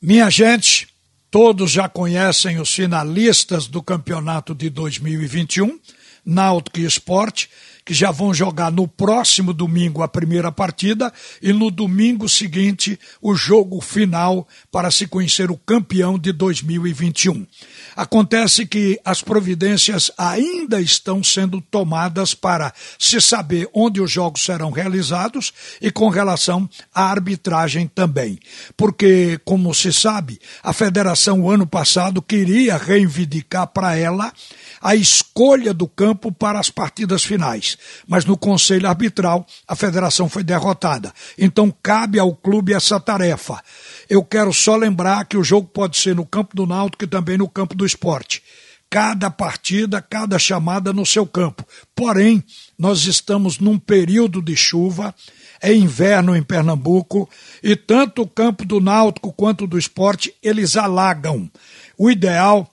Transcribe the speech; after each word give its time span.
Minha 0.00 0.30
gente, 0.30 0.86
todos 1.28 1.72
já 1.72 1.88
conhecem 1.88 2.60
os 2.60 2.72
finalistas 2.72 3.66
do 3.66 3.82
campeonato 3.82 4.54
de 4.54 4.70
2021, 4.70 5.76
Náutico 6.24 6.78
Esporte, 6.78 7.50
que 7.88 7.94
já 7.94 8.10
vão 8.10 8.34
jogar 8.34 8.70
no 8.70 8.86
próximo 8.86 9.54
domingo 9.54 10.02
a 10.02 10.08
primeira 10.08 10.52
partida 10.52 11.10
e 11.40 11.54
no 11.54 11.70
domingo 11.70 12.28
seguinte 12.28 13.00
o 13.18 13.34
jogo 13.34 13.80
final 13.80 14.46
para 14.70 14.90
se 14.90 15.06
conhecer 15.06 15.50
o 15.50 15.56
campeão 15.56 16.18
de 16.18 16.30
2021. 16.30 17.46
Acontece 17.96 18.66
que 18.66 19.00
as 19.02 19.22
providências 19.22 20.10
ainda 20.18 20.82
estão 20.82 21.24
sendo 21.24 21.62
tomadas 21.62 22.34
para 22.34 22.74
se 22.98 23.22
saber 23.22 23.66
onde 23.72 24.02
os 24.02 24.10
jogos 24.10 24.44
serão 24.44 24.70
realizados 24.70 25.50
e 25.80 25.90
com 25.90 26.10
relação 26.10 26.68
à 26.94 27.04
arbitragem 27.04 27.88
também. 27.88 28.38
Porque, 28.76 29.40
como 29.46 29.72
se 29.72 29.94
sabe, 29.94 30.38
a 30.62 30.74
federação 30.74 31.48
ano 31.48 31.66
passado 31.66 32.20
queria 32.20 32.76
reivindicar 32.76 33.66
para 33.68 33.96
ela 33.96 34.30
a 34.78 34.94
escolha 34.94 35.72
do 35.72 35.88
campo 35.88 36.30
para 36.30 36.60
as 36.60 36.68
partidas 36.68 37.24
finais. 37.24 37.77
Mas 38.06 38.24
no 38.24 38.36
Conselho 38.36 38.88
Arbitral, 38.88 39.46
a 39.66 39.74
federação 39.74 40.28
foi 40.28 40.42
derrotada. 40.42 41.12
Então 41.36 41.74
cabe 41.82 42.18
ao 42.18 42.34
clube 42.34 42.72
essa 42.72 42.98
tarefa. 42.98 43.62
Eu 44.08 44.24
quero 44.24 44.52
só 44.52 44.76
lembrar 44.76 45.24
que 45.26 45.36
o 45.36 45.44
jogo 45.44 45.68
pode 45.68 45.96
ser 45.96 46.14
no 46.14 46.26
campo 46.26 46.56
do 46.56 46.66
Náutico 46.66 47.04
e 47.04 47.08
também 47.08 47.36
no 47.38 47.48
campo 47.48 47.74
do 47.74 47.84
esporte. 47.84 48.42
Cada 48.90 49.30
partida, 49.30 50.00
cada 50.00 50.38
chamada 50.38 50.92
no 50.94 51.04
seu 51.04 51.26
campo. 51.26 51.62
Porém, 51.94 52.42
nós 52.78 53.04
estamos 53.04 53.58
num 53.58 53.78
período 53.78 54.40
de 54.40 54.56
chuva, 54.56 55.14
é 55.60 55.74
inverno 55.74 56.34
em 56.34 56.42
Pernambuco, 56.42 57.28
e 57.62 57.76
tanto 57.76 58.22
o 58.22 58.26
campo 58.26 58.64
do 58.64 58.80
Náutico 58.80 59.32
quanto 59.32 59.66
do 59.66 59.78
esporte, 59.78 60.34
eles 60.42 60.74
alagam. 60.76 61.50
O 61.98 62.10
ideal 62.10 62.70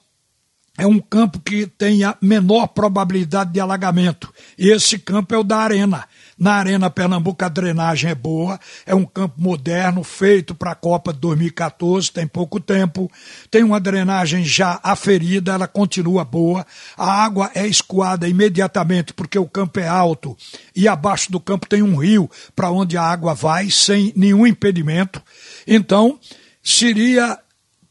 é 0.78 0.86
um 0.86 1.00
campo 1.00 1.40
que 1.40 1.66
tem 1.66 2.04
a 2.04 2.18
menor 2.22 2.68
probabilidade 2.68 3.52
de 3.52 3.60
alagamento. 3.60 4.34
E 4.58 4.70
esse 4.70 5.00
campo 5.00 5.34
é 5.34 5.38
o 5.38 5.44
da 5.44 5.58
Arena. 5.58 6.06
Na 6.38 6.56
Arena 6.56 6.90
Pernambuco 6.90 7.46
a 7.46 7.48
drenagem 7.48 8.12
é 8.12 8.16
boa, 8.16 8.60
é 8.86 8.94
um 8.94 9.06
campo 9.06 9.36
moderno, 9.42 10.04
feito 10.04 10.54
para 10.54 10.72
a 10.72 10.76
Copa 10.76 11.14
de 11.14 11.20
2014, 11.20 12.12
tem 12.12 12.28
pouco 12.28 12.60
tempo, 12.60 13.10
tem 13.50 13.64
uma 13.64 13.80
drenagem 13.80 14.44
já 14.44 14.78
aferida, 14.84 15.54
ela 15.54 15.66
continua 15.66 16.26
boa, 16.26 16.68
a 16.98 17.24
água 17.24 17.50
é 17.56 17.66
escoada 17.66 18.28
imediatamente 18.28 19.14
porque 19.14 19.40
o 19.40 19.48
campo 19.48 19.80
é 19.80 19.88
alto 19.88 20.36
e 20.76 20.90
abaixo 20.90 21.32
do 21.32 21.40
campo 21.40 21.70
tem 21.70 21.82
um 21.82 21.96
rio 21.96 22.30
para 22.54 22.70
onde 22.70 22.98
a 22.98 23.04
água 23.04 23.34
vai 23.34 23.70
sem 23.70 24.12
nenhum 24.14 24.46
impedimento. 24.46 25.24
Então, 25.66 26.20
seria 26.62 27.40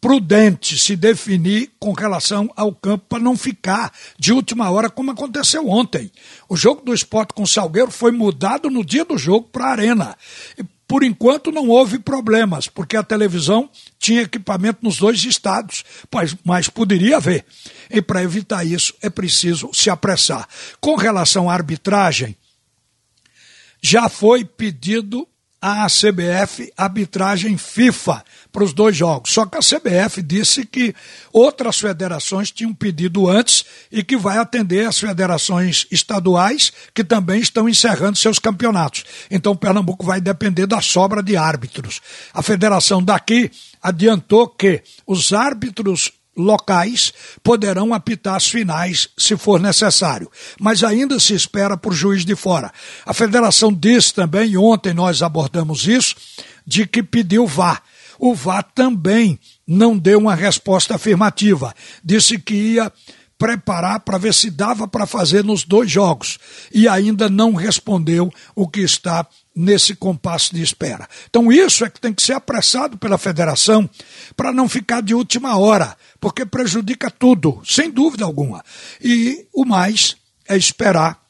prudente 0.04 0.76
se 0.76 0.96
definir 0.96 1.70
com 1.78 1.94
relação 1.94 2.52
ao 2.54 2.74
campo 2.74 3.06
para 3.08 3.22
não 3.22 3.38
ficar 3.38 3.90
de 4.18 4.34
última 4.34 4.68
hora 4.70 4.90
como 4.90 5.10
aconteceu 5.10 5.66
ontem. 5.66 6.12
O 6.46 6.54
jogo 6.54 6.82
do 6.82 6.92
esporte 6.92 7.32
com 7.32 7.44
o 7.44 7.46
Salgueiro 7.46 7.90
foi 7.90 8.12
mudado 8.12 8.68
no 8.68 8.84
dia 8.84 9.02
do 9.02 9.16
jogo 9.16 9.48
para 9.48 9.64
a 9.64 9.70
Arena. 9.70 10.14
E, 10.58 10.64
por 10.86 11.02
enquanto 11.02 11.50
não 11.50 11.70
houve 11.70 11.98
problemas, 11.98 12.68
porque 12.68 12.98
a 12.98 13.02
televisão 13.02 13.70
tinha 13.98 14.20
equipamento 14.20 14.80
nos 14.82 14.98
dois 14.98 15.24
estados, 15.24 15.82
mas, 16.12 16.36
mas 16.44 16.68
poderia 16.68 17.16
haver. 17.16 17.46
E 17.88 18.02
para 18.02 18.22
evitar 18.22 18.62
isso 18.62 18.92
é 19.00 19.08
preciso 19.08 19.70
se 19.72 19.88
apressar. 19.88 20.46
Com 20.82 20.96
relação 20.96 21.48
à 21.48 21.54
arbitragem, 21.54 22.36
já 23.80 24.10
foi 24.10 24.44
pedido 24.44 25.26
à 25.66 25.86
CBF 25.86 26.70
arbitragem 26.76 27.56
FIFA 27.56 28.22
para 28.52 28.62
os 28.62 28.74
dois 28.74 28.94
jogos. 28.94 29.32
Só 29.32 29.46
que 29.46 29.56
a 29.56 29.60
CBF 29.60 30.20
disse 30.20 30.66
que 30.66 30.94
outras 31.32 31.80
federações 31.80 32.50
tinham 32.50 32.74
pedido 32.74 33.26
antes 33.26 33.64
e 33.90 34.04
que 34.04 34.14
vai 34.14 34.36
atender 34.36 34.86
as 34.86 35.00
federações 35.00 35.86
estaduais 35.90 36.70
que 36.92 37.02
também 37.02 37.40
estão 37.40 37.66
encerrando 37.66 38.18
seus 38.18 38.38
campeonatos. 38.38 39.06
Então 39.30 39.56
Pernambuco 39.56 40.04
vai 40.04 40.20
depender 40.20 40.66
da 40.66 40.82
sobra 40.82 41.22
de 41.22 41.34
árbitros. 41.34 42.02
A 42.34 42.42
federação 42.42 43.02
daqui 43.02 43.50
adiantou 43.82 44.46
que 44.46 44.82
os 45.06 45.32
árbitros 45.32 46.12
locais 46.36 47.12
poderão 47.42 47.94
apitar 47.94 48.36
as 48.36 48.48
finais 48.48 49.08
se 49.16 49.36
for 49.36 49.60
necessário, 49.60 50.30
mas 50.60 50.82
ainda 50.82 51.18
se 51.20 51.34
espera 51.34 51.76
por 51.76 51.92
juiz 51.92 52.24
de 52.24 52.34
fora. 52.34 52.72
A 53.06 53.14
federação 53.14 53.72
disse 53.72 54.12
também, 54.12 54.56
ontem 54.56 54.92
nós 54.92 55.22
abordamos 55.22 55.86
isso, 55.86 56.14
de 56.66 56.86
que 56.86 57.02
pediu 57.02 57.46
VAR. 57.46 57.82
O 58.18 58.34
VAR 58.34 58.62
também 58.74 59.38
não 59.66 59.98
deu 59.98 60.18
uma 60.18 60.34
resposta 60.34 60.94
afirmativa. 60.94 61.74
Disse 62.02 62.38
que 62.38 62.54
ia 62.54 62.92
preparar 63.38 64.00
para 64.00 64.18
ver 64.18 64.32
se 64.32 64.50
dava 64.50 64.86
para 64.86 65.06
fazer 65.06 65.44
nos 65.44 65.64
dois 65.64 65.90
jogos 65.90 66.38
e 66.72 66.88
ainda 66.88 67.28
não 67.28 67.54
respondeu 67.54 68.32
o 68.54 68.68
que 68.68 68.80
está 68.80 69.26
nesse 69.54 69.94
compasso 69.94 70.54
de 70.54 70.62
espera. 70.62 71.08
Então 71.28 71.50
isso 71.50 71.84
é 71.84 71.90
que 71.90 72.00
tem 72.00 72.12
que 72.12 72.22
ser 72.22 72.32
apressado 72.32 72.96
pela 72.96 73.18
federação 73.18 73.88
para 74.36 74.52
não 74.52 74.68
ficar 74.68 75.00
de 75.00 75.14
última 75.14 75.56
hora, 75.56 75.96
porque 76.20 76.44
prejudica 76.44 77.10
tudo, 77.10 77.60
sem 77.64 77.90
dúvida 77.90 78.24
alguma. 78.24 78.64
E 79.02 79.46
o 79.52 79.64
mais 79.64 80.16
é 80.48 80.56
esperar 80.56 81.23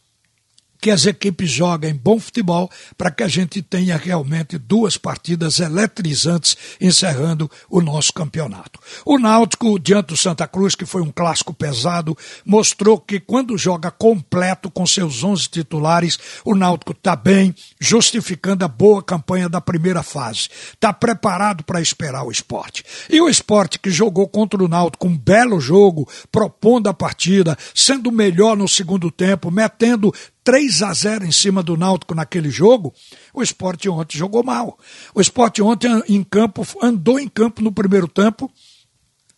que 0.84 0.90
as 0.90 1.06
equipes 1.06 1.50
joguem 1.50 1.94
bom 1.94 2.20
futebol 2.20 2.70
para 2.98 3.10
que 3.10 3.22
a 3.22 3.26
gente 3.26 3.62
tenha 3.62 3.96
realmente 3.96 4.58
duas 4.58 4.98
partidas 4.98 5.58
eletrizantes 5.58 6.58
encerrando 6.78 7.50
o 7.70 7.80
nosso 7.80 8.12
campeonato. 8.12 8.78
O 9.02 9.18
Náutico, 9.18 9.78
diante 9.78 10.08
do 10.08 10.16
Santa 10.18 10.46
Cruz, 10.46 10.74
que 10.74 10.84
foi 10.84 11.00
um 11.00 11.10
clássico 11.10 11.54
pesado, 11.54 12.14
mostrou 12.44 13.00
que 13.00 13.18
quando 13.18 13.56
joga 13.56 13.90
completo 13.90 14.70
com 14.70 14.84
seus 14.86 15.24
11 15.24 15.48
titulares, 15.48 16.18
o 16.44 16.54
Náutico 16.54 16.92
está 16.92 17.16
bem, 17.16 17.54
justificando 17.80 18.62
a 18.62 18.68
boa 18.68 19.02
campanha 19.02 19.48
da 19.48 19.62
primeira 19.62 20.02
fase. 20.02 20.50
Está 20.74 20.92
preparado 20.92 21.64
para 21.64 21.80
esperar 21.80 22.24
o 22.24 22.30
esporte. 22.30 22.84
E 23.08 23.22
o 23.22 23.28
esporte 23.30 23.78
que 23.78 23.90
jogou 23.90 24.28
contra 24.28 24.62
o 24.62 24.68
Náutico 24.68 25.08
um 25.08 25.16
belo 25.16 25.58
jogo, 25.58 26.06
propondo 26.30 26.88
a 26.88 26.92
partida, 26.92 27.56
sendo 27.74 28.12
melhor 28.12 28.54
no 28.54 28.68
segundo 28.68 29.10
tempo, 29.10 29.50
metendo 29.50 30.12
3 30.44 30.82
a 30.82 30.92
0 30.92 31.24
em 31.24 31.32
cima 31.32 31.62
do 31.62 31.76
Náutico 31.76 32.14
naquele 32.14 32.50
jogo, 32.50 32.92
o 33.32 33.42
esporte 33.42 33.88
ontem 33.88 34.18
jogou 34.18 34.44
mal. 34.44 34.78
O 35.14 35.20
esporte 35.20 35.62
ontem 35.62 35.90
em 36.06 36.22
campo, 36.22 36.66
andou 36.82 37.18
em 37.18 37.26
campo 37.26 37.62
no 37.62 37.72
primeiro 37.72 38.06
tempo, 38.06 38.52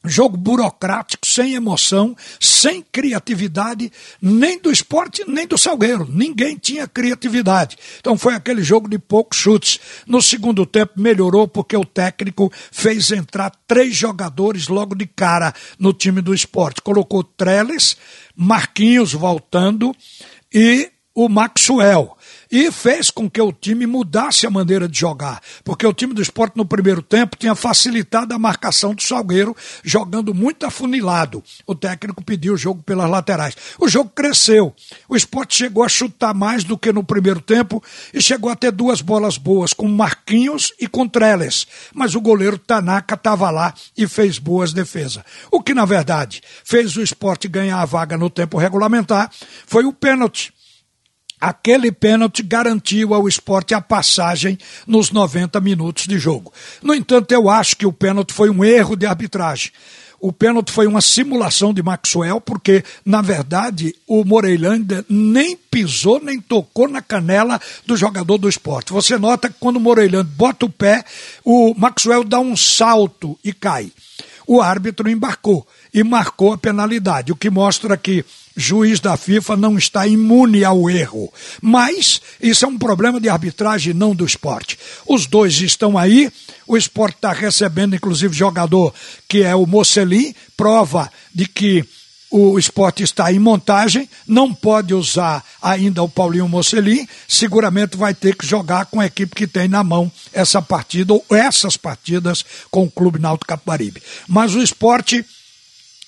jogo 0.04 0.36
burocrático, 0.36 1.26
sem 1.26 1.54
emoção, 1.54 2.16
sem 2.40 2.82
criatividade, 2.82 3.92
nem 4.20 4.60
do 4.60 4.70
esporte, 4.70 5.24
nem 5.26 5.46
do 5.46 5.58
Salgueiro. 5.58 6.08
Ninguém 6.10 6.56
tinha 6.56 6.86
criatividade. 6.86 7.76
Então 8.00 8.16
foi 8.16 8.34
aquele 8.34 8.62
jogo 8.62 8.88
de 8.88 8.98
poucos 8.98 9.38
chutes. 9.38 9.80
No 10.06 10.22
segundo 10.22 10.66
tempo 10.66 10.94
melhorou 10.96 11.46
porque 11.46 11.76
o 11.76 11.84
técnico 11.84 12.52
fez 12.70 13.10
entrar 13.10 13.52
três 13.66 13.94
jogadores 13.94 14.68
logo 14.68 14.94
de 14.94 15.06
cara 15.06 15.54
no 15.78 15.92
time 15.92 16.20
do 16.20 16.34
esporte. 16.34 16.82
Colocou 16.82 17.22
Trellis, 17.22 17.96
Marquinhos 18.34 19.12
voltando 19.12 19.94
e 20.52 20.90
o 21.16 21.30
Maxwell 21.30 22.14
e 22.52 22.70
fez 22.70 23.10
com 23.10 23.28
que 23.28 23.40
o 23.40 23.50
time 23.50 23.86
mudasse 23.86 24.46
a 24.46 24.50
maneira 24.50 24.86
de 24.86 25.00
jogar, 25.00 25.40
porque 25.64 25.86
o 25.86 25.92
time 25.92 26.12
do 26.12 26.20
esporte 26.20 26.56
no 26.56 26.64
primeiro 26.64 27.00
tempo 27.00 27.36
tinha 27.36 27.54
facilitado 27.54 28.34
a 28.34 28.38
marcação 28.38 28.94
do 28.94 29.02
Salgueiro, 29.02 29.56
jogando 29.82 30.34
muito 30.34 30.66
afunilado. 30.66 31.42
O 31.66 31.74
técnico 31.74 32.22
pediu 32.22 32.52
o 32.52 32.56
jogo 32.56 32.82
pelas 32.82 33.08
laterais. 33.08 33.56
O 33.78 33.88
jogo 33.88 34.10
cresceu. 34.14 34.74
O 35.08 35.16
esporte 35.16 35.56
chegou 35.56 35.82
a 35.82 35.88
chutar 35.88 36.34
mais 36.34 36.64
do 36.64 36.76
que 36.76 36.92
no 36.92 37.02
primeiro 37.02 37.40
tempo 37.40 37.82
e 38.12 38.20
chegou 38.20 38.50
a 38.50 38.54
ter 38.54 38.70
duas 38.70 39.00
bolas 39.00 39.38
boas, 39.38 39.72
com 39.72 39.88
Marquinhos 39.88 40.72
e 40.78 40.86
com 40.86 41.08
Trellis. 41.08 41.66
Mas 41.94 42.14
o 42.14 42.20
goleiro 42.20 42.58
Tanaka 42.58 43.14
estava 43.14 43.50
lá 43.50 43.74
e 43.96 44.06
fez 44.06 44.38
boas 44.38 44.72
defesas. 44.72 45.24
O 45.50 45.62
que, 45.62 45.72
na 45.72 45.86
verdade, 45.86 46.42
fez 46.62 46.96
o 46.96 47.02
esporte 47.02 47.48
ganhar 47.48 47.80
a 47.80 47.86
vaga 47.86 48.18
no 48.18 48.28
tempo 48.28 48.58
regulamentar 48.58 49.30
foi 49.66 49.84
o 49.84 49.92
pênalti 49.92 50.52
Aquele 51.46 51.92
pênalti 51.92 52.42
garantiu 52.42 53.14
ao 53.14 53.28
esporte 53.28 53.72
a 53.72 53.80
passagem 53.80 54.58
nos 54.84 55.12
90 55.12 55.60
minutos 55.60 56.04
de 56.04 56.18
jogo. 56.18 56.52
No 56.82 56.92
entanto, 56.92 57.30
eu 57.30 57.48
acho 57.48 57.76
que 57.76 57.86
o 57.86 57.92
pênalti 57.92 58.32
foi 58.32 58.50
um 58.50 58.64
erro 58.64 58.96
de 58.96 59.06
arbitragem. 59.06 59.70
O 60.18 60.32
pênalti 60.32 60.72
foi 60.72 60.88
uma 60.88 61.00
simulação 61.00 61.72
de 61.72 61.84
Maxwell, 61.84 62.40
porque, 62.40 62.82
na 63.04 63.22
verdade, 63.22 63.94
o 64.08 64.24
Moreilândia 64.24 65.04
nem 65.08 65.56
pisou, 65.56 66.18
nem 66.20 66.40
tocou 66.40 66.88
na 66.88 67.00
canela 67.00 67.60
do 67.86 67.96
jogador 67.96 68.38
do 68.38 68.48
esporte. 68.48 68.92
Você 68.92 69.16
nota 69.16 69.48
que 69.48 69.54
quando 69.60 69.76
o 69.76 69.80
Moreilândia 69.80 70.32
bota 70.36 70.66
o 70.66 70.68
pé, 70.68 71.04
o 71.44 71.74
Maxwell 71.76 72.24
dá 72.24 72.40
um 72.40 72.56
salto 72.56 73.38
e 73.44 73.52
cai. 73.52 73.92
O 74.48 74.60
árbitro 74.60 75.08
embarcou 75.08 75.64
e 75.96 76.04
marcou 76.04 76.52
a 76.52 76.58
penalidade, 76.58 77.32
o 77.32 77.36
que 77.36 77.48
mostra 77.48 77.96
que 77.96 78.22
juiz 78.54 79.00
da 79.00 79.16
FIFA 79.16 79.56
não 79.56 79.78
está 79.78 80.06
imune 80.06 80.62
ao 80.62 80.90
erro. 80.90 81.32
Mas 81.62 82.20
isso 82.38 82.66
é 82.66 82.68
um 82.68 82.76
problema 82.76 83.18
de 83.18 83.30
arbitragem, 83.30 83.94
não 83.94 84.14
do 84.14 84.26
esporte. 84.26 84.78
Os 85.06 85.24
dois 85.24 85.58
estão 85.62 85.96
aí, 85.96 86.30
o 86.66 86.76
esporte 86.76 87.16
está 87.16 87.32
recebendo, 87.32 87.96
inclusive, 87.96 88.36
jogador 88.36 88.92
que 89.26 89.42
é 89.42 89.54
o 89.54 89.64
Mocelin, 89.64 90.34
prova 90.54 91.10
de 91.34 91.48
que 91.48 91.82
o 92.30 92.58
esporte 92.58 93.02
está 93.02 93.32
em 93.32 93.38
montagem, 93.38 94.06
não 94.26 94.52
pode 94.52 94.92
usar 94.92 95.42
ainda 95.62 96.02
o 96.02 96.08
Paulinho 96.10 96.46
Mocelin, 96.46 97.08
seguramente 97.26 97.96
vai 97.96 98.12
ter 98.12 98.36
que 98.36 98.46
jogar 98.46 98.84
com 98.86 99.00
a 99.00 99.06
equipe 99.06 99.34
que 99.34 99.46
tem 99.46 99.66
na 99.66 99.82
mão 99.82 100.12
essa 100.30 100.60
partida 100.60 101.14
ou 101.14 101.24
essas 101.30 101.78
partidas 101.78 102.44
com 102.70 102.84
o 102.84 102.90
Clube 102.90 103.18
Náutico 103.18 103.48
Capibaribe. 103.48 104.02
Mas 104.28 104.54
o 104.54 104.62
esporte 104.62 105.24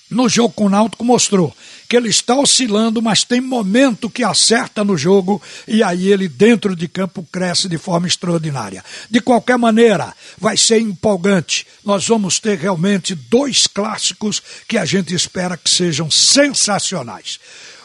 no 0.09 0.27
jogo 0.27 0.53
com 0.53 0.65
o 0.65 0.69
Náutico 0.69 1.05
mostrou 1.05 1.55
que 1.87 1.97
ele 1.97 2.09
está 2.09 2.35
oscilando, 2.35 3.01
mas 3.01 3.23
tem 3.23 3.41
momento 3.41 4.09
que 4.09 4.23
acerta 4.23 4.83
no 4.83 4.95
jogo 4.95 5.41
e 5.67 5.81
aí 5.81 6.11
ele 6.11 6.27
dentro 6.27 6.75
de 6.75 6.87
campo 6.87 7.27
cresce 7.31 7.67
de 7.67 7.77
forma 7.77 8.07
extraordinária. 8.07 8.83
De 9.09 9.19
qualquer 9.19 9.57
maneira, 9.57 10.15
vai 10.37 10.55
ser 10.55 10.79
empolgante. 10.79 11.65
Nós 11.83 12.07
vamos 12.07 12.39
ter 12.39 12.59
realmente 12.59 13.15
dois 13.15 13.65
clássicos 13.65 14.41
que 14.67 14.77
a 14.77 14.85
gente 14.85 15.15
espera 15.15 15.57
que 15.57 15.69
sejam 15.69 16.11
sensacionais. 16.11 17.39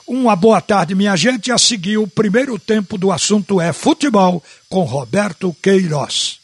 Uma 0.06 0.36
boa 0.36 0.60
tarde, 0.60 0.94
minha 0.94 1.16
gente. 1.16 1.50
A 1.50 1.56
seguir, 1.56 1.96
o 1.96 2.06
primeiro 2.06 2.58
tempo 2.58 2.98
do 2.98 3.10
assunto 3.10 3.58
é 3.58 3.72
futebol 3.72 4.42
com 4.68 4.82
Roberto 4.82 5.56
Queiroz. 5.62 6.43